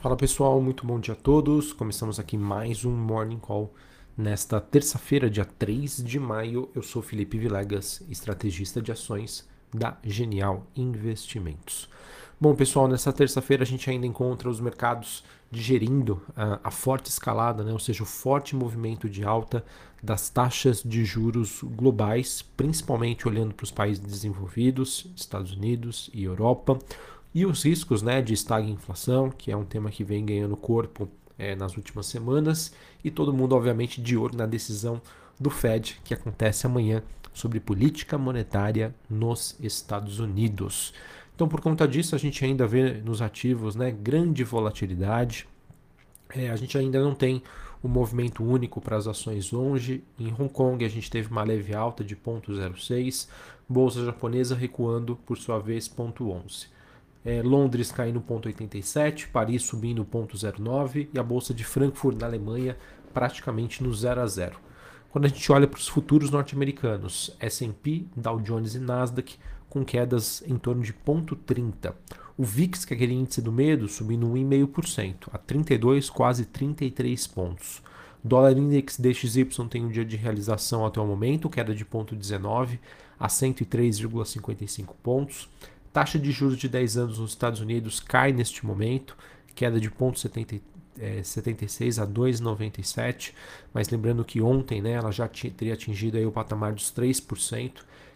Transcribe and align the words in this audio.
Fala 0.00 0.16
pessoal, 0.16 0.62
muito 0.62 0.86
bom 0.86 0.98
dia 0.98 1.12
a 1.12 1.16
todos. 1.16 1.74
Começamos 1.74 2.18
aqui 2.18 2.38
mais 2.38 2.86
um 2.86 2.90
Morning 2.90 3.38
Call 3.38 3.70
nesta 4.16 4.58
terça-feira, 4.58 5.28
dia 5.28 5.44
3 5.44 6.02
de 6.02 6.18
maio. 6.18 6.70
Eu 6.74 6.82
sou 6.82 7.02
Felipe 7.02 7.36
Vilegas, 7.36 8.00
estrategista 8.08 8.80
de 8.80 8.90
ações 8.90 9.46
da 9.74 9.98
Genial 10.02 10.66
Investimentos. 10.74 11.86
Bom, 12.40 12.54
pessoal, 12.54 12.88
nessa 12.88 13.12
terça-feira 13.12 13.62
a 13.62 13.66
gente 13.66 13.90
ainda 13.90 14.06
encontra 14.06 14.48
os 14.48 14.58
mercados 14.58 15.22
digerindo 15.50 16.22
a, 16.34 16.58
a 16.64 16.70
forte 16.70 17.10
escalada, 17.10 17.62
né? 17.62 17.70
ou 17.70 17.78
seja, 17.78 18.02
o 18.02 18.06
forte 18.06 18.56
movimento 18.56 19.06
de 19.06 19.22
alta 19.22 19.62
das 20.02 20.30
taxas 20.30 20.82
de 20.82 21.04
juros 21.04 21.60
globais, 21.62 22.40
principalmente 22.56 23.28
olhando 23.28 23.54
para 23.54 23.64
os 23.64 23.70
países 23.70 24.02
desenvolvidos, 24.02 25.12
Estados 25.14 25.52
Unidos 25.52 26.08
e 26.14 26.24
Europa 26.24 26.78
e 27.34 27.46
os 27.46 27.64
riscos 27.64 28.02
né, 28.02 28.20
de 28.20 28.34
estagflação, 28.34 29.30
que 29.30 29.50
é 29.50 29.56
um 29.56 29.64
tema 29.64 29.90
que 29.90 30.02
vem 30.02 30.24
ganhando 30.24 30.56
corpo 30.56 31.08
é, 31.38 31.54
nas 31.54 31.76
últimas 31.76 32.06
semanas, 32.06 32.72
e 33.04 33.10
todo 33.10 33.32
mundo, 33.32 33.54
obviamente, 33.54 34.00
de 34.00 34.16
olho 34.16 34.36
na 34.36 34.46
decisão 34.46 35.00
do 35.38 35.48
Fed, 35.48 36.00
que 36.04 36.12
acontece 36.12 36.66
amanhã, 36.66 37.02
sobre 37.32 37.60
política 37.60 38.18
monetária 38.18 38.94
nos 39.08 39.56
Estados 39.60 40.18
Unidos. 40.18 40.92
Então, 41.34 41.48
por 41.48 41.60
conta 41.60 41.88
disso, 41.88 42.14
a 42.14 42.18
gente 42.18 42.44
ainda 42.44 42.66
vê 42.66 42.94
nos 43.00 43.22
ativos 43.22 43.74
né, 43.74 43.90
grande 43.90 44.44
volatilidade. 44.44 45.48
É, 46.28 46.50
a 46.50 46.56
gente 46.56 46.76
ainda 46.76 47.00
não 47.00 47.14
tem 47.14 47.42
um 47.82 47.88
movimento 47.88 48.44
único 48.44 48.80
para 48.80 48.96
as 48.96 49.06
ações 49.06 49.50
longe. 49.50 50.04
Em 50.18 50.32
Hong 50.32 50.50
Kong, 50.50 50.84
a 50.84 50.88
gente 50.88 51.10
teve 51.10 51.30
uma 51.30 51.42
leve 51.42 51.74
alta 51.74 52.04
de 52.04 52.14
0,06, 52.14 53.28
bolsa 53.68 54.04
japonesa 54.04 54.54
recuando, 54.54 55.16
por 55.24 55.38
sua 55.38 55.58
vez, 55.58 55.88
0,11. 55.88 56.66
É, 57.24 57.42
Londres 57.42 57.92
caindo 57.92 58.20
0,87, 58.20 59.28
Paris 59.28 59.62
subindo 59.62 60.04
0,09 60.04 61.08
e 61.12 61.18
a 61.18 61.22
bolsa 61.22 61.52
de 61.52 61.64
Frankfurt 61.64 62.18
na 62.18 62.26
Alemanha 62.26 62.76
praticamente 63.12 63.82
no 63.82 63.92
0 63.92 64.20
a 64.20 64.26
0. 64.26 64.56
Quando 65.10 65.24
a 65.24 65.28
gente 65.28 65.50
olha 65.50 65.66
para 65.66 65.78
os 65.78 65.88
futuros 65.88 66.30
norte-americanos, 66.30 67.36
S&P, 67.40 68.06
Dow 68.16 68.40
Jones 68.40 68.74
e 68.74 68.78
Nasdaq 68.78 69.36
com 69.68 69.84
quedas 69.84 70.42
em 70.46 70.56
torno 70.56 70.82
de 70.82 70.92
0,30. 70.92 71.94
O 72.36 72.44
VIX, 72.44 72.84
que 72.84 72.94
é 72.94 72.96
aquele 72.96 73.14
índice 73.14 73.42
do 73.42 73.52
medo, 73.52 73.88
subindo 73.88 74.26
1,5% 74.26 75.28
a 75.32 75.38
32, 75.38 76.08
quase 76.08 76.44
33 76.46 77.26
pontos. 77.26 77.82
Dólar 78.22 78.56
Index 78.56 78.98
DXY 78.98 79.46
tem 79.68 79.84
um 79.84 79.88
dia 79.88 80.04
de 80.04 80.16
realização 80.16 80.84
até 80.84 81.00
o 81.00 81.06
momento, 81.06 81.48
queda 81.48 81.74
de 81.74 81.84
0,19 81.84 82.78
a 83.18 83.28
103,55 83.28 84.94
pontos. 85.02 85.48
Taxa 85.92 86.18
de 86.18 86.30
juros 86.30 86.56
de 86.56 86.68
10 86.68 86.96
anos 86.96 87.18
nos 87.18 87.30
Estados 87.30 87.60
Unidos 87.60 88.00
cai 88.00 88.32
neste 88.32 88.64
momento, 88.64 89.16
queda 89.54 89.80
de 89.80 89.90
0,76 89.90 90.60
é, 91.00 92.02
a 92.02 92.06
2,97, 92.06 93.34
mas 93.74 93.88
lembrando 93.88 94.24
que 94.24 94.40
ontem 94.40 94.80
né, 94.80 94.92
ela 94.92 95.10
já 95.10 95.28
teria 95.28 95.74
atingido 95.74 96.16
aí 96.16 96.24
o 96.24 96.32
patamar 96.32 96.72
dos 96.72 96.92
3%, 96.92 97.72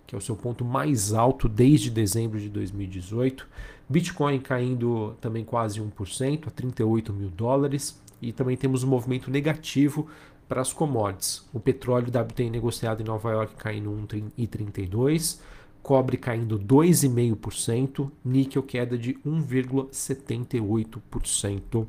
que 0.06 0.14
é 0.14 0.18
o 0.18 0.20
seu 0.20 0.36
ponto 0.36 0.64
mais 0.64 1.12
alto 1.12 1.48
desde 1.48 1.90
dezembro 1.90 2.38
de 2.38 2.48
2018. 2.48 3.46
Bitcoin 3.88 4.40
caindo 4.40 5.16
também 5.20 5.44
quase 5.44 5.80
1%, 5.80 6.48
a 6.48 6.50
38 6.50 7.12
mil 7.12 7.30
dólares. 7.30 8.00
E 8.20 8.32
também 8.32 8.56
temos 8.56 8.82
um 8.82 8.88
movimento 8.88 9.30
negativo 9.30 10.08
para 10.48 10.60
as 10.60 10.72
commodities. 10.72 11.44
O 11.52 11.60
petróleo 11.60 12.08
WTI 12.08 12.50
negociado 12.50 13.02
em 13.02 13.04
Nova 13.04 13.30
York 13.32 13.54
caindo 13.56 13.90
1,32%, 13.90 15.38
cobre 15.84 16.16
caindo 16.16 16.58
2,5%, 16.58 18.10
níquel 18.24 18.62
queda 18.62 18.96
de 18.96 19.12
1,78%. 19.24 21.86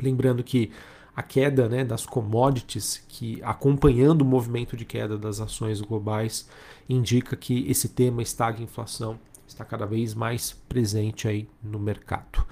Lembrando 0.00 0.42
que 0.42 0.72
a 1.14 1.22
queda 1.22 1.68
né, 1.68 1.84
das 1.84 2.04
commodities, 2.04 3.04
que 3.08 3.40
acompanhando 3.44 4.22
o 4.22 4.24
movimento 4.24 4.76
de 4.76 4.84
queda 4.84 5.16
das 5.16 5.40
ações 5.40 5.80
globais, 5.80 6.50
indica 6.88 7.36
que 7.36 7.70
esse 7.70 7.90
tema 7.90 8.20
estagflação 8.20 9.16
está 9.46 9.64
cada 9.64 9.86
vez 9.86 10.12
mais 10.12 10.52
presente 10.68 11.28
aí 11.28 11.48
no 11.62 11.78
mercado. 11.78 12.44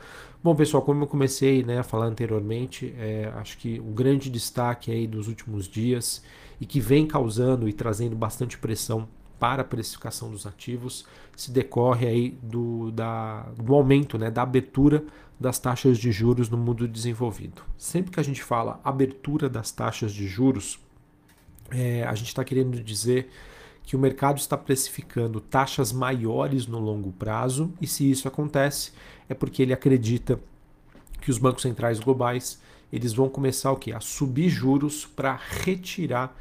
Bom, 0.44 0.54
pessoal, 0.54 0.84
como 0.84 1.02
eu 1.02 1.08
comecei 1.08 1.64
né, 1.64 1.80
a 1.80 1.82
falar 1.82 2.06
anteriormente, 2.06 2.94
é, 2.96 3.32
acho 3.34 3.58
que 3.58 3.80
o 3.80 3.90
grande 3.90 4.30
destaque 4.30 4.92
aí 4.92 5.08
dos 5.08 5.26
últimos 5.26 5.66
dias 5.66 6.22
e 6.60 6.66
que 6.66 6.78
vem 6.78 7.04
causando 7.04 7.68
e 7.68 7.72
trazendo 7.72 8.14
bastante 8.14 8.56
pressão 8.58 9.08
para 9.42 9.62
a 9.62 9.64
precificação 9.64 10.30
dos 10.30 10.46
ativos 10.46 11.04
se 11.36 11.50
decorre 11.50 12.06
aí 12.06 12.38
do, 12.40 12.92
da, 12.92 13.40
do 13.56 13.74
aumento, 13.74 14.16
né, 14.16 14.30
da 14.30 14.42
abertura 14.42 15.04
das 15.40 15.58
taxas 15.58 15.98
de 15.98 16.12
juros 16.12 16.48
no 16.48 16.56
mundo 16.56 16.86
desenvolvido. 16.86 17.60
Sempre 17.76 18.12
que 18.12 18.20
a 18.20 18.22
gente 18.22 18.40
fala 18.40 18.80
abertura 18.84 19.48
das 19.48 19.72
taxas 19.72 20.12
de 20.12 20.28
juros, 20.28 20.78
é, 21.72 22.04
a 22.04 22.14
gente 22.14 22.28
está 22.28 22.44
querendo 22.44 22.80
dizer 22.80 23.30
que 23.82 23.96
o 23.96 23.98
mercado 23.98 24.38
está 24.38 24.56
precificando 24.56 25.40
taxas 25.40 25.90
maiores 25.90 26.68
no 26.68 26.78
longo 26.78 27.10
prazo, 27.10 27.74
e 27.80 27.86
se 27.88 28.08
isso 28.08 28.28
acontece, 28.28 28.92
é 29.28 29.34
porque 29.34 29.60
ele 29.60 29.72
acredita 29.72 30.38
que 31.20 31.32
os 31.32 31.38
bancos 31.38 31.62
centrais 31.62 31.98
globais 31.98 32.62
eles 32.92 33.12
vão 33.12 33.28
começar 33.28 33.72
o 33.72 33.76
quê? 33.76 33.90
a 33.90 33.98
subir 33.98 34.48
juros 34.48 35.04
para 35.04 35.34
retirar 35.34 36.32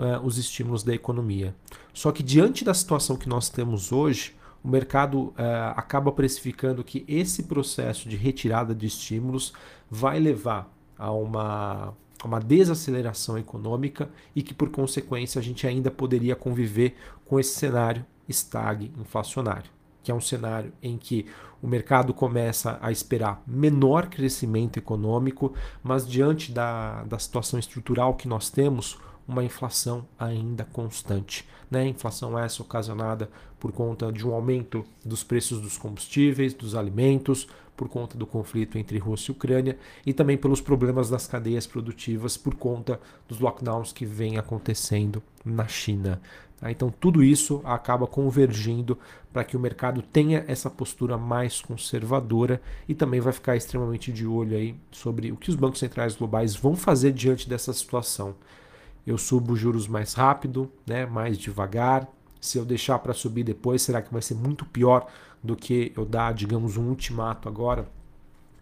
uh, 0.00 0.24
os 0.24 0.38
estímulos 0.38 0.82
da 0.82 0.94
economia. 0.94 1.54
Só 1.92 2.10
que 2.10 2.22
diante 2.22 2.64
da 2.64 2.72
situação 2.72 3.16
que 3.16 3.28
nós 3.28 3.50
temos 3.50 3.92
hoje, 3.92 4.34
o 4.64 4.68
mercado 4.68 5.18
uh, 5.18 5.34
acaba 5.76 6.10
precificando 6.10 6.82
que 6.82 7.04
esse 7.06 7.44
processo 7.44 8.08
de 8.08 8.16
retirada 8.16 8.74
de 8.74 8.86
estímulos 8.86 9.52
vai 9.90 10.18
levar 10.18 10.72
a 10.98 11.12
uma, 11.12 11.94
uma 12.24 12.40
desaceleração 12.40 13.38
econômica 13.38 14.10
e 14.34 14.42
que, 14.42 14.54
por 14.54 14.70
consequência, 14.70 15.38
a 15.38 15.42
gente 15.42 15.66
ainda 15.66 15.90
poderia 15.90 16.34
conviver 16.34 16.96
com 17.24 17.38
esse 17.38 17.54
cenário 17.54 18.04
estag 18.28 18.90
inflacionário, 18.98 19.70
que 20.02 20.10
é 20.10 20.14
um 20.14 20.20
cenário 20.20 20.72
em 20.82 20.96
que 20.96 21.26
o 21.62 21.66
mercado 21.66 22.14
começa 22.14 22.78
a 22.80 22.90
esperar 22.90 23.42
menor 23.46 24.08
crescimento 24.08 24.78
econômico, 24.78 25.52
mas 25.82 26.06
diante 26.06 26.52
da, 26.52 27.02
da 27.04 27.18
situação 27.18 27.58
estrutural 27.58 28.14
que 28.14 28.28
nós 28.28 28.50
temos, 28.50 28.98
uma 29.30 29.44
inflação 29.44 30.06
ainda 30.18 30.64
constante. 30.64 31.48
Né? 31.70 31.86
Inflação 31.86 32.38
essa 32.38 32.62
ocasionada 32.62 33.30
por 33.58 33.70
conta 33.72 34.10
de 34.12 34.26
um 34.26 34.34
aumento 34.34 34.84
dos 35.04 35.22
preços 35.22 35.60
dos 35.60 35.78
combustíveis, 35.78 36.52
dos 36.52 36.74
alimentos, 36.74 37.46
por 37.76 37.88
conta 37.88 38.18
do 38.18 38.26
conflito 38.26 38.76
entre 38.76 38.98
Rússia 38.98 39.30
e 39.30 39.34
Ucrânia 39.34 39.78
e 40.04 40.12
também 40.12 40.36
pelos 40.36 40.60
problemas 40.60 41.08
das 41.08 41.26
cadeias 41.26 41.66
produtivas 41.66 42.36
por 42.36 42.54
conta 42.54 43.00
dos 43.26 43.38
lockdowns 43.38 43.92
que 43.92 44.04
vem 44.04 44.36
acontecendo 44.36 45.22
na 45.44 45.66
China. 45.66 46.20
Tá? 46.58 46.70
Então, 46.70 46.90
tudo 46.90 47.22
isso 47.22 47.62
acaba 47.64 48.06
convergindo 48.06 48.98
para 49.32 49.44
que 49.44 49.56
o 49.56 49.60
mercado 49.60 50.02
tenha 50.02 50.44
essa 50.46 50.68
postura 50.68 51.16
mais 51.16 51.62
conservadora 51.62 52.60
e 52.86 52.94
também 52.94 53.20
vai 53.20 53.32
ficar 53.32 53.56
extremamente 53.56 54.12
de 54.12 54.26
olho 54.26 54.56
aí 54.56 54.76
sobre 54.90 55.32
o 55.32 55.36
que 55.36 55.48
os 55.48 55.56
bancos 55.56 55.78
centrais 55.78 56.14
globais 56.14 56.54
vão 56.54 56.76
fazer 56.76 57.12
diante 57.12 57.48
dessa 57.48 57.72
situação 57.72 58.34
eu 59.10 59.18
subo 59.18 59.56
juros 59.56 59.88
mais 59.88 60.14
rápido, 60.14 60.70
né, 60.86 61.04
mais 61.04 61.36
devagar. 61.36 62.08
Se 62.40 62.58
eu 62.58 62.64
deixar 62.64 62.98
para 63.00 63.12
subir 63.12 63.42
depois, 63.42 63.82
será 63.82 64.00
que 64.00 64.12
vai 64.12 64.22
ser 64.22 64.34
muito 64.34 64.64
pior 64.64 65.06
do 65.42 65.56
que 65.56 65.92
eu 65.96 66.04
dar, 66.04 66.32
digamos, 66.32 66.76
um 66.76 66.88
ultimato 66.88 67.48
agora? 67.48 67.88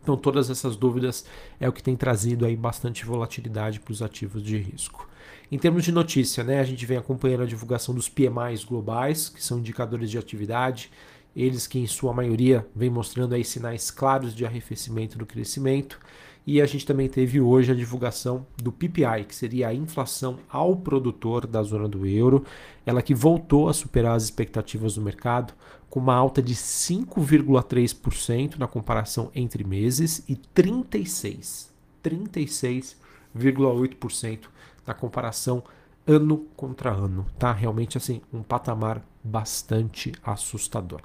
Então, 0.03 0.17
todas 0.17 0.49
essas 0.49 0.75
dúvidas 0.75 1.27
é 1.61 1.69
o 1.69 1.73
que 1.73 1.83
tem 1.83 1.95
trazido 1.95 2.47
aí 2.47 2.57
bastante 2.57 3.05
volatilidade 3.05 3.79
para 3.79 3.93
os 3.93 4.01
ativos 4.01 4.43
de 4.43 4.57
risco. 4.57 5.07
Em 5.53 5.59
termos 5.59 5.85
de 5.85 5.93
notícia, 5.93 6.43
né, 6.43 6.61
a 6.61 6.65
gente 6.65 6.85
vem 6.87 6.97
acompanhando 6.97 7.43
a 7.43 7.47
divulgação 7.47 7.95
dos 7.95 8.09
PMIs 8.09 8.65
globais, 8.65 9.29
que 9.29 9.45
são 9.45 9.59
indicadores 9.59 10.11
de 10.11 10.17
atividade, 10.17 10.91
eles 11.37 11.67
que 11.67 11.79
em 11.79 11.87
sua 11.87 12.13
maioria 12.15 12.67
vem 12.75 12.89
mostrando 12.89 13.35
aí 13.35 13.45
sinais 13.45 13.91
claros 13.91 14.35
de 14.35 14.47
arrefecimento 14.47 15.19
do 15.19 15.27
crescimento. 15.27 16.01
E 16.51 16.63
a 16.63 16.67
gente 16.67 16.87
também 16.87 17.11
teve 17.11 17.43
hoje 17.43 17.71
a 17.71 17.75
divulgação 17.75 18.47
do 18.57 18.73
PPI, 18.73 19.25
que 19.29 19.35
seria 19.35 19.69
a 19.69 19.75
inflação 19.75 20.39
ao 20.49 20.75
produtor 20.75 21.47
da 21.47 21.63
zona 21.63 21.87
do 21.87 22.07
euro, 22.07 22.43
ela 22.87 23.03
que 23.03 23.15
voltou 23.15 23.69
a 23.69 23.75
superar 23.75 24.17
as 24.17 24.23
expectativas 24.23 24.95
do 24.95 25.03
mercado, 25.03 25.53
com 25.91 26.01
uma 26.01 26.15
alta 26.15 26.41
de 26.41 26.55
5,3% 26.55 28.57
na 28.57 28.67
comparação 28.67 29.31
entre 29.35 29.63
meses 29.63 30.25
e 30.27 30.37
36, 30.37 31.71
36,8% 32.03 34.45
na 34.87 34.95
comparação 34.95 35.63
ano 36.07 36.47
contra 36.57 36.91
ano, 36.91 37.27
tá? 37.39 37.53
Realmente 37.53 37.99
assim, 37.99 38.23
um 38.33 38.43
patamar 38.43 39.03
bastante 39.23 40.13
assustador. 40.23 41.01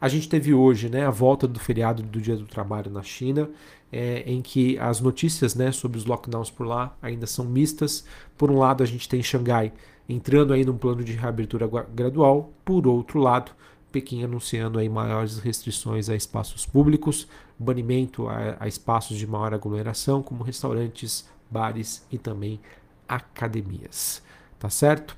A 0.00 0.08
gente 0.08 0.28
teve 0.28 0.52
hoje 0.52 0.88
né, 0.88 1.06
a 1.06 1.10
volta 1.10 1.48
do 1.48 1.58
feriado 1.58 2.02
do 2.02 2.20
Dia 2.20 2.36
do 2.36 2.46
Trabalho 2.46 2.90
na 2.90 3.02
China, 3.02 3.48
é, 3.90 4.22
em 4.26 4.42
que 4.42 4.78
as 4.78 5.00
notícias 5.00 5.54
né, 5.54 5.72
sobre 5.72 5.96
os 5.96 6.04
lockdowns 6.04 6.50
por 6.50 6.66
lá 6.66 6.96
ainda 7.00 7.26
são 7.26 7.44
mistas. 7.44 8.04
Por 8.36 8.50
um 8.50 8.58
lado, 8.58 8.82
a 8.82 8.86
gente 8.86 9.08
tem 9.08 9.22
Xangai 9.22 9.72
entrando 10.08 10.52
aí 10.52 10.64
num 10.64 10.76
plano 10.76 11.02
de 11.02 11.12
reabertura 11.12 11.68
gradual, 11.92 12.52
por 12.64 12.86
outro 12.86 13.18
lado, 13.18 13.52
Pequim 13.90 14.22
anunciando 14.22 14.78
aí 14.78 14.88
maiores 14.88 15.38
restrições 15.38 16.10
a 16.10 16.14
espaços 16.14 16.66
públicos, 16.66 17.26
banimento 17.58 18.28
a, 18.28 18.56
a 18.60 18.68
espaços 18.68 19.16
de 19.16 19.26
maior 19.26 19.54
aglomeração, 19.54 20.22
como 20.22 20.44
restaurantes, 20.44 21.26
bares 21.50 22.04
e 22.12 22.18
também 22.18 22.60
academias. 23.08 24.22
Tá 24.58 24.68
certo? 24.68 25.16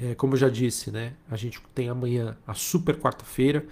É, 0.00 0.14
como 0.14 0.34
eu 0.34 0.38
já 0.38 0.48
disse, 0.48 0.90
né, 0.90 1.12
a 1.30 1.36
gente 1.36 1.60
tem 1.74 1.88
amanhã 1.88 2.36
a 2.46 2.54
super 2.54 2.98
quarta-feira, 2.98 3.66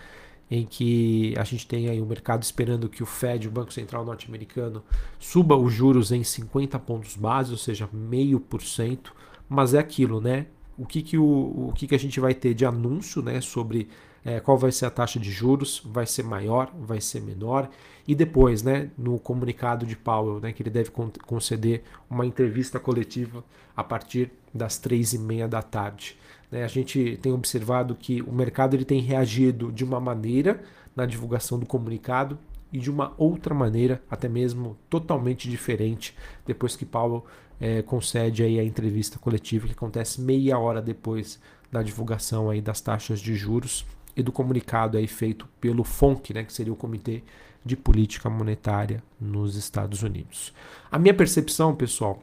em 0.51 0.67
que 0.67 1.33
a 1.39 1.45
gente 1.45 1.67
tem 1.67 1.89
aí 1.89 2.01
o 2.01 2.07
mercado 2.07 2.43
esperando 2.43 2.89
que 2.89 3.03
o 3.03 3.07
Fed, 3.07 3.47
o 3.47 3.51
Banco 3.51 3.73
Central 3.73 4.05
norte-americano, 4.05 4.83
suba 5.19 5.57
os 5.57 5.73
juros 5.73 6.11
em 6.11 6.25
50 6.25 6.79
pontos 6.81 7.17
base, 7.17 7.53
ou 7.53 7.57
seja, 7.57 7.89
meio 7.93 8.41
por 8.41 8.61
cento. 8.61 9.15
Mas 9.49 9.75
é 9.75 9.79
aquilo, 9.79 10.21
né? 10.21 10.47
O 10.77 10.85
que, 10.85 11.03
que, 11.03 11.17
o, 11.17 11.69
o 11.69 11.73
que, 11.75 11.87
que 11.87 11.95
a 11.95 11.99
gente 11.99 12.19
vai 12.19 12.35
ter 12.35 12.53
de 12.53 12.67
anúncio 12.67 13.23
né, 13.23 13.41
sobre 13.41 13.89
é, 14.25 14.41
qual 14.41 14.59
vai 14.59 14.73
ser 14.73 14.87
a 14.87 14.91
taxa 14.91 15.21
de 15.21 15.31
juros, 15.31 15.81
vai 15.85 16.07
ser 16.07 16.25
maior, 16.25 16.73
vai 16.79 17.01
ser 17.01 17.21
menor, 17.21 17.71
e 18.11 18.15
depois, 18.17 18.61
né, 18.61 18.91
no 18.99 19.21
comunicado 19.21 19.87
de 19.87 19.95
Powell, 19.95 20.41
né, 20.41 20.53
que 20.53 20.65
ele 20.65 20.71
deve 20.71 20.91
conceder 21.25 21.85
uma 22.11 22.27
entrevista 22.27 22.81
coletiva 22.81 23.45
a 23.77 23.85
partir 23.85 24.33
das 24.53 24.79
três 24.79 25.13
e 25.13 25.19
meia 25.19 25.47
da 25.47 25.63
tarde. 25.63 26.19
Né, 26.51 26.65
a 26.65 26.67
gente 26.67 27.21
tem 27.23 27.31
observado 27.31 27.95
que 27.95 28.21
o 28.23 28.33
mercado 28.33 28.75
ele 28.75 28.85
tem 28.85 29.01
reagido 29.01 29.71
de 29.71 29.85
uma 29.85 30.01
maneira 30.01 30.61
na 30.97 31.07
divulgação 31.07 31.57
do 31.57 31.65
comunicado 31.65 32.37
e 32.73 32.81
de 32.81 32.91
uma 32.91 33.15
outra 33.17 33.55
maneira, 33.55 34.03
até 34.11 34.29
mesmo 34.29 34.77
totalmente 34.91 35.49
diferente, 35.49 36.13
depois 36.45 36.75
que 36.75 36.85
Powell 36.85 37.25
é, 37.61 37.81
concede 37.81 38.43
aí 38.43 38.59
a 38.59 38.65
entrevista 38.65 39.21
coletiva 39.21 39.69
que 39.69 39.73
acontece 39.75 40.21
meia 40.21 40.59
hora 40.59 40.83
depois 40.83 41.39
da 41.71 41.81
divulgação 41.81 42.51
aí 42.51 42.61
das 42.61 42.81
taxas 42.81 43.21
de 43.21 43.37
juros 43.37 43.87
e 44.17 44.23
do 44.23 44.33
comunicado 44.33 44.99
aí 44.99 45.07
feito 45.07 45.49
pelo 45.61 45.85
FONC, 45.85 46.35
né, 46.35 46.43
que 46.43 46.53
seria 46.53 46.73
o 46.73 46.77
Comitê 46.77 47.23
de 47.65 47.77
Política 47.77 48.31
Monetária 48.31 49.03
nos 49.21 49.57
Estados 49.57 50.03
Unidos. 50.03 50.53
A 50.91 50.99
minha 50.99 51.15
percepção, 51.15 51.75
pessoal, 51.75 52.23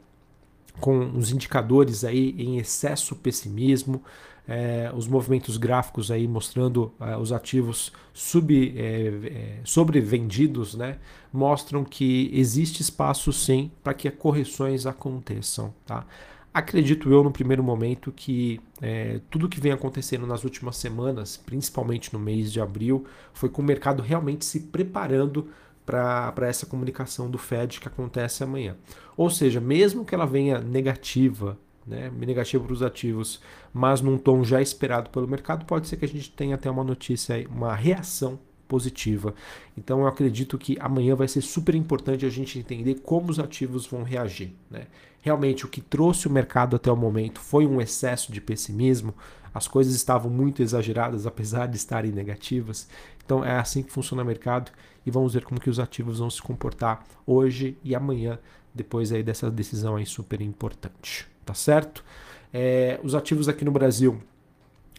com 0.80 1.16
os 1.16 1.30
indicadores 1.30 2.04
aí 2.04 2.34
em 2.38 2.58
excesso 2.58 3.16
pessimismo, 3.16 4.02
é, 4.48 4.90
os 4.94 5.06
movimentos 5.06 5.58
gráficos 5.58 6.10
aí 6.10 6.26
mostrando 6.26 6.90
é, 7.00 7.16
os 7.16 7.32
ativos 7.32 7.92
sub, 8.14 8.74
é, 8.76 9.60
sobrevendidos, 9.62 10.74
né, 10.74 10.98
mostram 11.30 11.84
que 11.84 12.30
existe 12.32 12.80
espaço 12.80 13.30
sim 13.30 13.70
para 13.84 13.92
que 13.92 14.10
correções 14.10 14.86
aconteçam. 14.86 15.74
Tá? 15.84 16.06
Acredito 16.52 17.10
eu, 17.10 17.22
no 17.22 17.30
primeiro 17.30 17.62
momento, 17.62 18.10
que 18.10 18.60
é, 18.80 19.20
tudo 19.30 19.48
que 19.48 19.60
vem 19.60 19.70
acontecendo 19.70 20.26
nas 20.26 20.44
últimas 20.44 20.76
semanas, 20.76 21.36
principalmente 21.36 22.12
no 22.12 22.18
mês 22.18 22.52
de 22.52 22.60
abril, 22.60 23.04
foi 23.32 23.48
com 23.48 23.62
o 23.62 23.64
mercado 23.64 24.02
realmente 24.02 24.44
se 24.44 24.60
preparando 24.60 25.48
para 25.84 26.46
essa 26.46 26.66
comunicação 26.66 27.30
do 27.30 27.38
Fed 27.38 27.80
que 27.80 27.88
acontece 27.88 28.42
amanhã. 28.42 28.76
Ou 29.16 29.30
seja, 29.30 29.60
mesmo 29.60 30.04
que 30.04 30.14
ela 30.14 30.26
venha 30.26 30.58
negativa, 30.58 31.58
né, 31.86 32.10
negativa 32.14 32.62
para 32.62 32.72
os 32.72 32.82
ativos, 32.82 33.40
mas 33.72 34.00
num 34.00 34.18
tom 34.18 34.44
já 34.44 34.60
esperado 34.60 35.08
pelo 35.10 35.26
mercado, 35.26 35.64
pode 35.64 35.88
ser 35.88 35.96
que 35.96 36.04
a 36.04 36.08
gente 36.08 36.30
tenha 36.30 36.56
até 36.56 36.70
uma 36.70 36.84
notícia, 36.84 37.46
uma 37.48 37.74
reação 37.74 38.38
positiva. 38.68 39.34
Então 39.76 40.00
eu 40.00 40.06
acredito 40.06 40.58
que 40.58 40.76
amanhã 40.78 41.14
vai 41.16 41.26
ser 41.26 41.40
super 41.40 41.74
importante 41.74 42.26
a 42.26 42.30
gente 42.30 42.58
entender 42.58 42.96
como 42.96 43.30
os 43.30 43.38
ativos 43.38 43.86
vão 43.86 44.02
reagir. 44.02 44.52
Né? 44.70 44.86
Realmente 45.28 45.66
o 45.66 45.68
que 45.68 45.82
trouxe 45.82 46.26
o 46.26 46.30
mercado 46.30 46.74
até 46.74 46.90
o 46.90 46.96
momento 46.96 47.38
foi 47.38 47.66
um 47.66 47.82
excesso 47.82 48.32
de 48.32 48.40
pessimismo, 48.40 49.14
as 49.52 49.68
coisas 49.68 49.94
estavam 49.94 50.30
muito 50.30 50.62
exageradas 50.62 51.26
apesar 51.28 51.66
de 51.66 51.76
estarem 51.76 52.10
negativas. 52.10 52.88
Então 53.22 53.44
é 53.44 53.58
assim 53.58 53.82
que 53.82 53.92
funciona 53.92 54.22
o 54.22 54.26
mercado 54.26 54.72
e 55.04 55.10
vamos 55.10 55.34
ver 55.34 55.44
como 55.44 55.60
que 55.60 55.68
os 55.68 55.78
ativos 55.78 56.18
vão 56.18 56.30
se 56.30 56.40
comportar 56.40 57.04
hoje 57.26 57.76
e 57.84 57.94
amanhã 57.94 58.38
depois 58.74 59.12
aí 59.12 59.22
dessa 59.22 59.50
decisão 59.50 59.96
aí 59.96 60.06
super 60.06 60.40
importante, 60.40 61.28
tá 61.44 61.52
certo? 61.52 62.02
É, 62.50 62.98
os 63.02 63.14
ativos 63.14 63.50
aqui 63.50 63.66
no 63.66 63.70
Brasil 63.70 64.22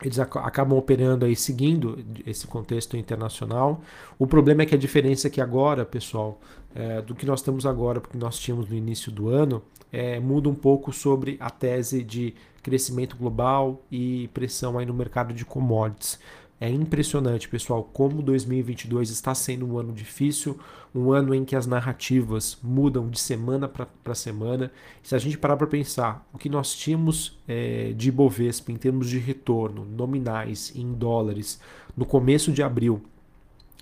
eles 0.01 0.19
acabam 0.19 0.77
operando 0.77 1.25
aí 1.25 1.35
seguindo 1.35 1.99
esse 2.25 2.47
contexto 2.47 2.95
internacional. 2.95 3.81
O 4.17 4.25
problema 4.25 4.63
é 4.63 4.65
que 4.65 4.75
a 4.75 4.77
diferença 4.77 5.27
é 5.27 5.29
que 5.29 5.41
agora, 5.41 5.85
pessoal, 5.85 6.39
é, 6.73 7.01
do 7.01 7.13
que 7.13 7.25
nós 7.25 7.41
temos 7.41 7.65
agora, 7.65 7.99
porque 7.99 8.17
nós 8.17 8.39
tínhamos 8.39 8.69
no 8.69 8.75
início 8.75 9.11
do 9.11 9.29
ano, 9.29 9.61
é, 9.91 10.19
muda 10.19 10.47
um 10.47 10.55
pouco 10.55 10.93
sobre 10.93 11.35
a 11.39 11.49
tese 11.49 12.03
de 12.03 12.33
crescimento 12.61 13.17
global 13.17 13.81
e 13.91 14.29
pressão 14.33 14.77
aí 14.77 14.85
no 14.85 14.93
mercado 14.93 15.33
de 15.33 15.43
commodities. 15.43 16.19
É 16.61 16.69
impressionante, 16.69 17.47
pessoal, 17.47 17.83
como 17.83 18.21
2022 18.21 19.11
está 19.11 19.33
sendo 19.33 19.65
um 19.65 19.77
ano 19.77 19.93
difícil, 19.93 20.59
um 20.93 21.13
ano 21.13 21.33
em 21.33 21.45
que 21.45 21.55
as 21.55 21.65
narrativas 21.65 22.57
mudam 22.61 23.09
de 23.09 23.17
semana 23.17 23.65
para 23.67 24.13
semana. 24.13 24.69
Se 25.01 25.15
a 25.15 25.17
gente 25.17 25.37
parar 25.37 25.55
para 25.55 25.67
pensar, 25.67 26.27
o 26.33 26.37
que 26.37 26.49
nós 26.49 26.75
tínhamos 26.75 27.39
é, 27.47 27.93
de 27.93 28.09
Ibovespa 28.09 28.73
em 28.73 28.75
termos 28.75 29.09
de 29.09 29.19
retorno 29.19 29.85
nominais 29.85 30.73
em 30.75 30.91
dólares 30.91 31.61
no 31.95 32.05
começo 32.05 32.51
de 32.51 32.61
abril, 32.61 33.01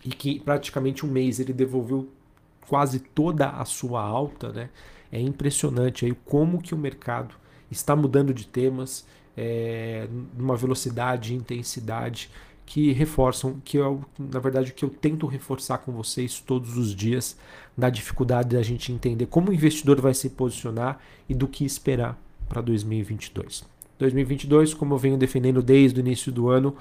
e 0.05 0.09
que 0.09 0.39
praticamente 0.39 1.03
um 1.03 1.09
mês 1.09 1.39
ele 1.39 1.53
devolveu 1.53 2.07
quase 2.67 2.99
toda 2.99 3.49
a 3.49 3.65
sua 3.65 4.01
alta, 4.01 4.51
né? 4.51 4.69
É 5.11 5.19
impressionante 5.19 6.05
aí 6.05 6.15
como 6.25 6.61
que 6.61 6.75
o 6.75 6.77
mercado 6.77 7.33
está 7.71 7.95
mudando 7.95 8.33
de 8.33 8.45
temas 8.45 9.07
é, 9.35 10.07
numa 10.37 10.55
velocidade 10.55 11.33
e 11.33 11.37
intensidade 11.37 12.29
que 12.67 12.91
reforçam, 12.91 13.61
que 13.63 13.77
eu, 13.77 14.03
na 14.19 14.39
verdade, 14.39 14.71
o 14.71 14.73
que 14.73 14.83
eu 14.83 14.89
tento 14.89 15.25
reforçar 15.25 15.77
com 15.77 15.93
vocês 15.93 16.41
todos 16.41 16.77
os 16.77 16.93
dias, 16.93 17.37
da 17.77 17.89
dificuldade 17.89 18.55
da 18.55 18.61
gente 18.61 18.91
entender 18.91 19.25
como 19.27 19.49
o 19.49 19.53
investidor 19.53 20.01
vai 20.01 20.13
se 20.13 20.29
posicionar 20.29 20.99
e 21.29 21.33
do 21.33 21.47
que 21.47 21.63
esperar 21.63 22.21
para 22.49 22.59
2022. 22.59 23.63
2022, 23.97 24.73
como 24.73 24.93
eu 24.93 24.97
venho 24.97 25.17
defendendo 25.17 25.63
desde 25.63 25.99
o 25.99 26.01
início 26.01 26.29
do 26.29 26.49
ano, 26.49 26.75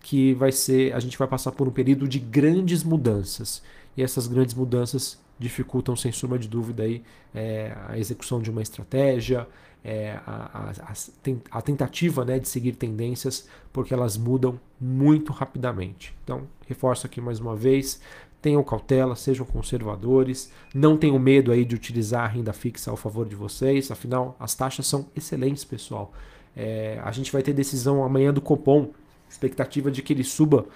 que 0.00 0.32
vai 0.32 0.50
ser, 0.50 0.94
a 0.94 1.00
gente 1.00 1.18
vai 1.18 1.28
passar 1.28 1.52
por 1.52 1.68
um 1.68 1.70
período 1.70 2.08
de 2.08 2.18
grandes 2.18 2.82
mudanças. 2.82 3.62
E 3.94 4.02
essas 4.02 4.26
grandes 4.26 4.54
mudanças 4.54 5.20
dificultam, 5.38 5.94
sem 5.94 6.12
sombra 6.12 6.38
de 6.38 6.48
dúvida, 6.48 6.82
aí, 6.82 7.02
é, 7.34 7.76
a 7.88 7.98
execução 7.98 8.40
de 8.40 8.50
uma 8.50 8.62
estratégia, 8.62 9.46
é, 9.88 10.18
a, 10.26 10.72
a, 10.80 11.58
a, 11.58 11.62
tentativa 11.62 12.24
né, 12.24 12.40
de 12.40 12.48
seguir 12.48 12.72
tendências, 12.72 13.48
porque 13.72 13.94
elas 13.94 14.16
mudam 14.16 14.58
muito 14.80 15.32
rapidamente. 15.32 16.12
Então, 16.24 16.42
reforço 16.66 17.06
aqui 17.06 17.20
mais 17.20 17.38
uma 17.38 17.54
vez: 17.54 18.00
tenham 18.42 18.64
cautela, 18.64 19.14
sejam 19.14 19.46
conservadores, 19.46 20.50
não 20.74 20.96
tenham 20.96 21.16
medo 21.20 21.52
aí 21.52 21.64
de 21.64 21.76
utilizar 21.76 22.24
a 22.24 22.26
renda 22.26 22.52
fixa 22.52 22.90
ao 22.90 22.96
favor 22.96 23.28
de 23.28 23.36
vocês, 23.36 23.88
afinal, 23.92 24.34
as 24.40 24.56
taxas 24.56 24.88
são 24.88 25.06
excelentes, 25.14 25.64
pessoal. 25.64 26.12
É, 26.56 27.00
a 27.04 27.12
gente 27.12 27.30
vai 27.30 27.42
ter 27.42 27.52
decisão 27.52 28.02
amanhã 28.02 28.34
do 28.34 28.40
Copom, 28.40 28.90
expectativa 29.30 29.88
de 29.88 30.02
que 30.02 30.12
ele 30.12 30.24
suba 30.24 30.66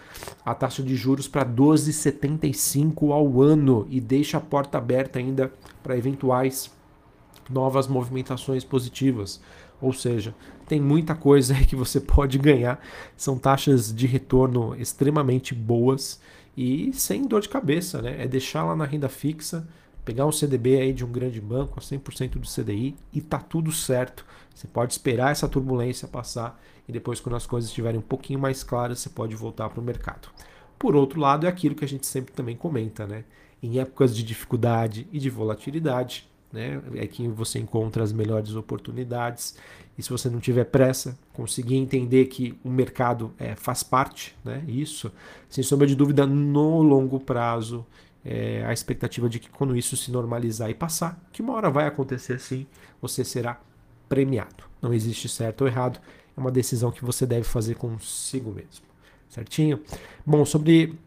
a 0.44 0.54
taxa 0.54 0.84
de 0.84 0.94
juros 0.94 1.26
para 1.26 1.44
12,75 1.44 3.10
ao 3.10 3.42
ano 3.42 3.88
e 3.90 4.00
deixe 4.00 4.36
a 4.36 4.40
porta 4.40 4.78
aberta 4.78 5.18
ainda 5.18 5.52
para 5.82 5.96
eventuais 5.96 6.70
novas 7.50 7.86
movimentações 7.86 8.64
positivas. 8.64 9.40
Ou 9.80 9.92
seja, 9.92 10.34
tem 10.66 10.80
muita 10.80 11.14
coisa 11.14 11.54
que 11.64 11.74
você 11.74 12.00
pode 12.00 12.38
ganhar. 12.38 12.80
São 13.16 13.38
taxas 13.38 13.94
de 13.94 14.06
retorno 14.06 14.74
extremamente 14.76 15.54
boas 15.54 16.20
e 16.56 16.92
sem 16.92 17.26
dor 17.26 17.40
de 17.40 17.48
cabeça, 17.48 18.02
né? 18.02 18.22
É 18.22 18.28
deixar 18.28 18.64
lá 18.64 18.76
na 18.76 18.84
renda 18.84 19.08
fixa, 19.08 19.66
pegar 20.04 20.26
um 20.26 20.32
CDB 20.32 20.80
aí 20.80 20.92
de 20.92 21.04
um 21.04 21.10
grande 21.10 21.40
banco 21.40 21.78
a 21.78 21.82
100% 21.82 22.32
do 22.32 22.48
CDI 22.48 22.96
e 23.12 23.20
tá 23.20 23.38
tudo 23.38 23.72
certo. 23.72 24.24
Você 24.54 24.66
pode 24.66 24.92
esperar 24.92 25.32
essa 25.32 25.48
turbulência 25.48 26.06
passar 26.06 26.60
e 26.88 26.92
depois 26.92 27.20
quando 27.20 27.36
as 27.36 27.46
coisas 27.46 27.70
estiverem 27.70 27.98
um 27.98 28.02
pouquinho 28.02 28.38
mais 28.38 28.62
claras, 28.62 28.98
você 28.98 29.08
pode 29.08 29.34
voltar 29.34 29.70
para 29.70 29.80
o 29.80 29.84
mercado. 29.84 30.28
Por 30.78 30.96
outro 30.96 31.20
lado, 31.20 31.46
é 31.46 31.48
aquilo 31.48 31.74
que 31.74 31.84
a 31.84 31.88
gente 31.88 32.06
sempre 32.06 32.32
também 32.32 32.56
comenta, 32.56 33.06
né? 33.06 33.24
Em 33.62 33.78
épocas 33.78 34.16
de 34.16 34.22
dificuldade 34.22 35.06
e 35.12 35.18
de 35.18 35.28
volatilidade, 35.28 36.29
né? 36.52 36.80
É 36.94 37.06
que 37.06 37.28
você 37.28 37.58
encontra 37.58 38.02
as 38.02 38.12
melhores 38.12 38.54
oportunidades. 38.54 39.56
E 39.96 40.02
se 40.02 40.10
você 40.10 40.28
não 40.28 40.40
tiver 40.40 40.64
pressa, 40.64 41.18
conseguir 41.32 41.76
entender 41.76 42.26
que 42.26 42.58
o 42.64 42.70
mercado 42.70 43.32
é, 43.38 43.54
faz 43.54 43.82
parte, 43.82 44.36
né? 44.44 44.64
Isso, 44.66 45.12
sem 45.48 45.62
sombra 45.62 45.86
de 45.86 45.94
dúvida, 45.94 46.26
no 46.26 46.82
longo 46.82 47.20
prazo, 47.20 47.86
é, 48.24 48.64
a 48.66 48.72
expectativa 48.72 49.28
de 49.28 49.38
que 49.38 49.48
quando 49.50 49.76
isso 49.76 49.96
se 49.96 50.10
normalizar 50.10 50.70
e 50.70 50.74
passar, 50.74 51.20
que 51.32 51.42
uma 51.42 51.54
hora 51.54 51.70
vai 51.70 51.86
acontecer 51.86 52.38
sim, 52.38 52.66
você 53.00 53.24
será 53.24 53.60
premiado. 54.08 54.64
Não 54.82 54.92
existe 54.92 55.28
certo 55.28 55.62
ou 55.62 55.68
errado, 55.68 56.00
é 56.36 56.40
uma 56.40 56.50
decisão 56.50 56.90
que 56.90 57.04
você 57.04 57.26
deve 57.26 57.44
fazer 57.44 57.76
consigo 57.76 58.50
mesmo. 58.50 58.86
Certinho? 59.28 59.80
Bom, 60.26 60.44
sobre 60.44 60.98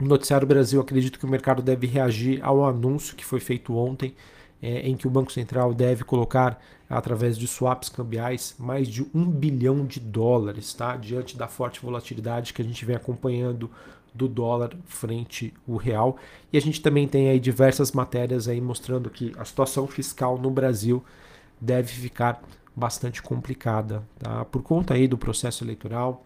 o 0.00 0.04
Noticiário 0.04 0.46
Brasil, 0.46 0.80
acredito 0.80 1.18
que 1.18 1.24
o 1.24 1.28
mercado 1.28 1.62
deve 1.62 1.86
reagir 1.86 2.40
ao 2.42 2.64
anúncio 2.64 3.14
que 3.14 3.24
foi 3.24 3.38
feito 3.38 3.76
ontem 3.76 4.14
é, 4.62 4.88
em 4.88 4.96
que 4.96 5.06
o 5.06 5.10
Banco 5.10 5.32
Central 5.32 5.74
deve 5.74 6.04
colocar, 6.04 6.62
através 6.88 7.36
de 7.36 7.48
swaps 7.48 7.88
cambiais, 7.88 8.54
mais 8.58 8.86
de 8.86 9.04
um 9.14 9.24
bilhão 9.24 9.84
de 9.84 9.98
dólares, 9.98 10.72
tá? 10.72 10.96
diante 10.96 11.36
da 11.36 11.48
forte 11.48 11.80
volatilidade 11.80 12.52
que 12.54 12.62
a 12.62 12.64
gente 12.64 12.84
vem 12.84 12.94
acompanhando 12.94 13.70
do 14.14 14.28
dólar 14.28 14.76
frente 14.84 15.52
ao 15.68 15.76
real. 15.76 16.16
E 16.52 16.58
a 16.58 16.60
gente 16.60 16.80
também 16.80 17.08
tem 17.08 17.30
aí 17.30 17.40
diversas 17.40 17.92
matérias 17.92 18.46
aí 18.46 18.60
mostrando 18.60 19.10
que 19.10 19.32
a 19.38 19.44
situação 19.44 19.86
fiscal 19.86 20.38
no 20.38 20.50
Brasil 20.50 21.02
deve 21.60 21.88
ficar 21.88 22.42
bastante 22.76 23.22
complicada, 23.22 24.02
tá? 24.18 24.44
Por 24.44 24.62
conta 24.62 24.94
aí 24.94 25.08
do 25.08 25.16
processo 25.16 25.64
eleitoral, 25.64 26.22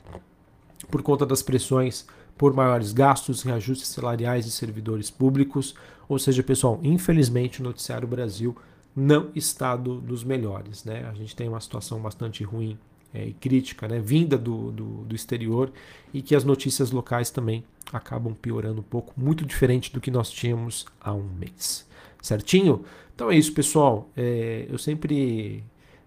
por 0.90 1.02
conta 1.02 1.24
das 1.24 1.42
pressões 1.42 2.06
por 2.36 2.52
maiores 2.52 2.92
gastos, 2.92 3.42
reajustes 3.42 3.88
salariais 3.88 4.44
de 4.44 4.50
servidores 4.50 5.10
públicos. 5.10 5.74
Ou 6.08 6.18
seja, 6.18 6.42
pessoal, 6.42 6.80
infelizmente 6.82 7.60
o 7.60 7.64
Noticiário 7.64 8.06
Brasil 8.06 8.56
não 8.94 9.30
está 9.34 9.76
do, 9.76 10.00
dos 10.00 10.24
melhores. 10.24 10.84
Né? 10.84 11.06
A 11.10 11.14
gente 11.14 11.36
tem 11.36 11.48
uma 11.48 11.60
situação 11.60 12.00
bastante 12.00 12.42
ruim 12.42 12.78
é, 13.12 13.26
e 13.26 13.32
crítica, 13.32 13.86
né? 13.86 14.00
vinda 14.00 14.38
do, 14.38 14.72
do, 14.72 14.84
do 15.04 15.14
exterior, 15.14 15.70
e 16.12 16.22
que 16.22 16.34
as 16.34 16.44
notícias 16.44 16.90
locais 16.90 17.30
também 17.30 17.64
acabam 17.92 18.34
piorando 18.34 18.80
um 18.80 18.84
pouco, 18.84 19.12
muito 19.16 19.44
diferente 19.44 19.92
do 19.92 20.00
que 20.00 20.10
nós 20.10 20.30
tínhamos 20.30 20.86
há 21.00 21.12
um 21.12 21.28
mês. 21.38 21.86
Certinho? 22.22 22.84
Então 23.14 23.30
é 23.30 23.36
isso, 23.36 23.52
pessoal. 23.52 24.10
É, 24.16 24.66
eu 24.68 24.78
sempre 24.78 25.62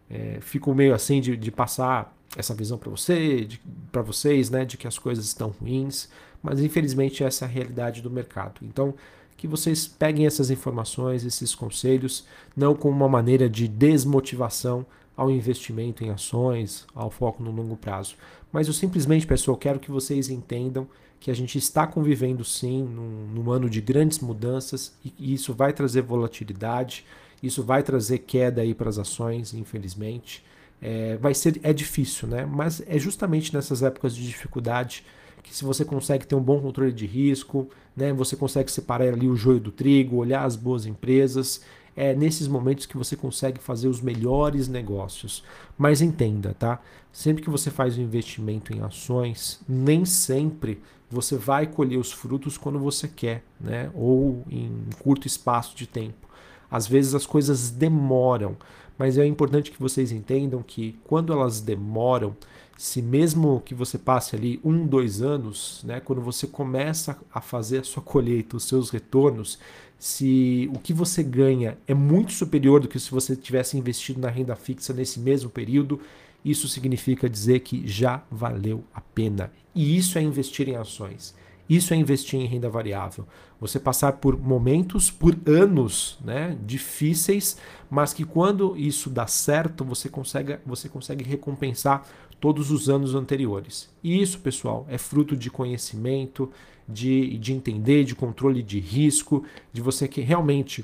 é, 0.09 0.39
fico 0.41 0.73
meio 0.73 0.93
assim 0.93 1.21
de, 1.21 1.37
de 1.37 1.51
passar 1.51 2.15
essa 2.35 2.53
visão 2.53 2.77
para 2.77 2.89
você, 2.89 3.47
para 3.91 4.01
vocês, 4.01 4.49
né, 4.49 4.65
de 4.65 4.77
que 4.77 4.87
as 4.87 4.99
coisas 4.99 5.25
estão 5.25 5.49
ruins, 5.49 6.09
mas 6.43 6.59
infelizmente 6.61 7.23
essa 7.23 7.45
é 7.45 7.47
a 7.47 7.51
realidade 7.51 8.01
do 8.01 8.09
mercado. 8.09 8.61
Então, 8.61 8.93
que 9.39 9.47
vocês 9.47 9.87
peguem 9.87 10.25
essas 10.25 10.51
informações, 10.51 11.23
esses 11.23 11.55
conselhos, 11.55 12.25
não 12.53 12.75
como 12.75 12.93
uma 12.93 13.07
maneira 13.07 13.49
de 13.49 13.69
desmotivação 13.69 14.85
ao 15.15 15.31
investimento 15.31 16.03
em 16.03 16.09
ações, 16.09 16.85
ao 16.93 17.09
foco 17.09 17.41
no 17.41 17.49
longo 17.49 17.77
prazo. 17.77 18.15
Mas 18.51 18.67
eu 18.67 18.73
simplesmente, 18.73 19.25
pessoal, 19.25 19.55
quero 19.55 19.79
que 19.79 19.89
vocês 19.89 20.29
entendam 20.29 20.85
que 21.21 21.31
a 21.31 21.33
gente 21.33 21.57
está 21.57 21.87
convivendo 21.87 22.43
sim 22.43 22.83
num, 22.83 23.27
num 23.33 23.49
ano 23.49 23.69
de 23.69 23.79
grandes 23.79 24.19
mudanças 24.19 24.93
e 25.05 25.33
isso 25.33 25.53
vai 25.53 25.71
trazer 25.71 26.01
volatilidade, 26.01 27.05
isso 27.41 27.63
vai 27.63 27.81
trazer 27.81 28.19
queda 28.19 28.61
aí 28.61 28.73
para 28.73 28.89
as 28.89 28.97
ações, 28.97 29.53
infelizmente. 29.53 30.43
É, 30.81 31.15
vai 31.15 31.33
ser 31.33 31.61
é 31.63 31.71
difícil, 31.71 32.27
né? 32.27 32.45
Mas 32.45 32.83
é 32.85 32.99
justamente 32.99 33.53
nessas 33.53 33.81
épocas 33.83 34.13
de 34.13 34.27
dificuldade 34.27 35.05
que 35.43 35.55
se 35.55 35.63
você 35.63 35.83
consegue 35.83 36.25
ter 36.25 36.35
um 36.35 36.41
bom 36.41 36.59
controle 36.61 36.91
de 36.91 37.05
risco, 37.05 37.67
né? 37.95 38.13
Você 38.13 38.35
consegue 38.35 38.71
separar 38.71 39.07
ali 39.07 39.27
o 39.27 39.35
joio 39.35 39.59
do 39.59 39.71
trigo, 39.71 40.17
olhar 40.17 40.43
as 40.43 40.55
boas 40.55 40.85
empresas. 40.85 41.61
É 41.95 42.13
nesses 42.13 42.47
momentos 42.47 42.85
que 42.85 42.97
você 42.97 43.15
consegue 43.15 43.59
fazer 43.59 43.87
os 43.87 43.99
melhores 43.99 44.67
negócios. 44.67 45.43
Mas 45.77 46.01
entenda, 46.01 46.55
tá? 46.57 46.79
Sempre 47.11 47.43
que 47.43 47.49
você 47.49 47.69
faz 47.69 47.97
um 47.97 48.01
investimento 48.01 48.73
em 48.73 48.81
ações, 48.81 49.59
nem 49.67 50.05
sempre 50.05 50.81
você 51.09 51.35
vai 51.35 51.65
colher 51.65 51.97
os 51.97 52.11
frutos 52.11 52.57
quando 52.57 52.79
você 52.79 53.07
quer, 53.07 53.43
né? 53.59 53.89
Ou 53.93 54.43
em 54.49 54.71
curto 54.99 55.27
espaço 55.27 55.75
de 55.75 55.87
tempo. 55.87 56.27
Às 56.69 56.87
vezes 56.87 57.15
as 57.15 57.25
coisas 57.25 57.71
demoram, 57.71 58.55
mas 58.97 59.17
é 59.17 59.25
importante 59.25 59.71
que 59.71 59.81
vocês 59.81 60.11
entendam 60.11 60.61
que 60.61 60.99
quando 61.05 61.33
elas 61.33 61.61
demoram, 61.61 62.35
se 62.79 63.01
mesmo 63.01 63.61
que 63.65 63.75
você 63.75 63.97
passe 63.97 64.37
ali 64.37 64.57
um, 64.63 64.87
dois 64.87 65.21
anos, 65.21 65.81
né, 65.83 65.99
quando 65.99 66.21
você 66.21 66.47
começa 66.47 67.19
a 67.29 67.41
fazer 67.41 67.79
a 67.79 67.83
sua 67.83 68.01
colheita, 68.01 68.55
os 68.55 68.63
seus 68.63 68.89
retornos, 68.89 69.59
se 69.97 70.71
o 70.73 70.79
que 70.79 70.93
você 70.93 71.21
ganha 71.21 71.77
é 71.85 71.93
muito 71.93 72.31
superior 72.31 72.79
do 72.79 72.87
que 72.87 72.97
se 72.97 73.11
você 73.11 73.35
tivesse 73.35 73.77
investido 73.77 74.21
na 74.21 74.29
renda 74.29 74.55
fixa 74.55 74.93
nesse 74.93 75.19
mesmo 75.19 75.49
período, 75.49 75.99
isso 76.43 76.69
significa 76.69 77.29
dizer 77.29 77.59
que 77.59 77.85
já 77.85 78.23
valeu 78.31 78.81
a 78.93 79.01
pena. 79.01 79.51
E 79.75 79.97
isso 79.97 80.17
é 80.17 80.21
investir 80.21 80.69
em 80.69 80.77
ações. 80.77 81.35
Isso 81.69 81.93
é 81.93 81.97
investir 81.97 82.39
em 82.39 82.47
renda 82.47 82.67
variável. 82.67 83.27
Você 83.61 83.79
passar 83.79 84.13
por 84.13 84.35
momentos, 84.35 85.11
por 85.11 85.37
anos 85.45 86.17
né, 86.23 86.57
difíceis, 86.65 87.57
mas 87.89 88.11
que 88.11 88.25
quando 88.25 88.75
isso 88.75 89.09
dá 89.09 89.27
certo, 89.27 89.85
você 89.85 90.09
consegue, 90.09 90.57
você 90.65 90.89
consegue 90.89 91.23
recompensar 91.23 92.03
todos 92.39 92.71
os 92.71 92.89
anos 92.89 93.13
anteriores. 93.13 93.87
E 94.03 94.19
isso, 94.19 94.39
pessoal, 94.39 94.87
é 94.89 94.97
fruto 94.97 95.37
de 95.37 95.51
conhecimento, 95.51 96.49
de, 96.87 97.37
de 97.37 97.53
entender, 97.53 98.03
de 98.03 98.15
controle 98.15 98.63
de 98.63 98.79
risco, 98.79 99.43
de 99.71 99.81
você 99.81 100.07
que 100.07 100.21
realmente 100.21 100.83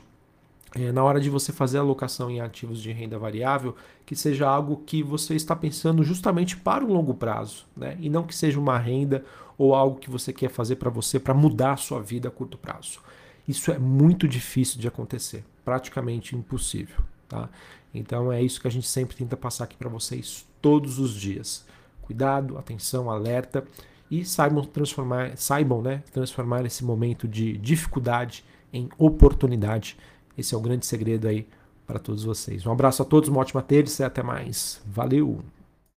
é, 0.75 0.91
na 0.91 1.03
hora 1.03 1.21
de 1.21 1.29
você 1.29 1.53
fazer 1.53 1.77
alocação 1.77 2.29
em 2.29 2.41
ativos 2.41 2.81
de 2.81 2.91
renda 2.91 3.17
variável, 3.17 3.73
que 4.05 4.13
seja 4.15 4.47
algo 4.47 4.83
que 4.85 5.01
você 5.01 5.33
está 5.33 5.55
pensando 5.55 6.03
justamente 6.03 6.57
para 6.57 6.83
o 6.83 6.91
longo 6.91 7.13
prazo, 7.13 7.65
né? 7.75 7.97
e 7.99 8.09
não 8.09 8.23
que 8.23 8.35
seja 8.35 8.59
uma 8.59 8.77
renda 8.77 9.23
ou 9.57 9.73
algo 9.73 9.99
que 9.99 10.09
você 10.09 10.33
quer 10.33 10.49
fazer 10.49 10.75
para 10.75 10.89
você 10.89 11.19
para 11.19 11.33
mudar 11.33 11.73
a 11.73 11.77
sua 11.77 12.01
vida 12.01 12.27
a 12.27 12.31
curto 12.31 12.57
prazo. 12.57 12.99
Isso 13.47 13.71
é 13.71 13.77
muito 13.77 14.27
difícil 14.27 14.79
de 14.79 14.87
acontecer, 14.87 15.43
praticamente 15.63 16.35
impossível. 16.35 16.97
Tá? 17.27 17.49
Então 17.93 18.31
é 18.31 18.41
isso 18.41 18.59
que 18.59 18.67
a 18.67 18.71
gente 18.71 18.87
sempre 18.87 19.15
tenta 19.15 19.37
passar 19.37 19.65
aqui 19.65 19.75
para 19.75 19.89
vocês 19.89 20.45
todos 20.61 20.99
os 20.99 21.13
dias. 21.13 21.65
Cuidado, 22.01 22.57
atenção, 22.57 23.09
alerta 23.09 23.63
e 24.09 24.23
saibam 24.25 24.63
transformar, 24.63 25.37
saibam, 25.37 25.81
né, 25.81 26.03
transformar 26.11 26.65
esse 26.65 26.83
momento 26.83 27.27
de 27.27 27.57
dificuldade 27.57 28.43
em 28.71 28.89
oportunidade 28.97 29.97
esse 30.37 30.53
é 30.53 30.57
o 30.57 30.61
grande 30.61 30.85
segredo 30.85 31.27
aí 31.27 31.47
para 31.87 31.99
todos 31.99 32.23
vocês. 32.23 32.65
Um 32.65 32.71
abraço 32.71 33.01
a 33.01 33.05
todos, 33.05 33.29
uma 33.29 33.39
ótima 33.39 33.61
terça 33.61 34.03
e 34.03 34.05
até 34.05 34.21
mais. 34.21 34.81
Valeu! 34.85 35.54